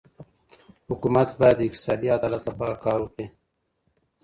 [0.89, 3.27] حکومت باید د اقتصادي عدالت لپاره کار وکړي.